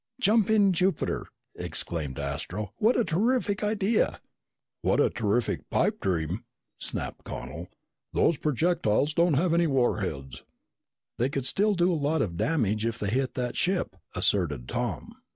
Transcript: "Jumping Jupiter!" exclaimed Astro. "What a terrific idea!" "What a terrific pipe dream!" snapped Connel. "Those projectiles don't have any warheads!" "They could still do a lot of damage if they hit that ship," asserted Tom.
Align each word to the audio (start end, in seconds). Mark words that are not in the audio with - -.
"Jumping 0.19 0.73
Jupiter!" 0.73 1.27
exclaimed 1.53 2.17
Astro. 2.17 2.73
"What 2.77 2.97
a 2.97 3.03
terrific 3.05 3.63
idea!" 3.63 4.19
"What 4.81 4.99
a 4.99 5.11
terrific 5.11 5.69
pipe 5.69 5.99
dream!" 5.99 6.43
snapped 6.79 7.23
Connel. 7.23 7.67
"Those 8.11 8.37
projectiles 8.37 9.13
don't 9.13 9.35
have 9.35 9.53
any 9.53 9.67
warheads!" 9.67 10.43
"They 11.19 11.29
could 11.29 11.45
still 11.45 11.75
do 11.75 11.93
a 11.93 11.93
lot 11.93 12.23
of 12.23 12.35
damage 12.35 12.83
if 12.83 12.97
they 12.97 13.11
hit 13.11 13.35
that 13.35 13.55
ship," 13.55 13.95
asserted 14.15 14.67
Tom. 14.67 15.17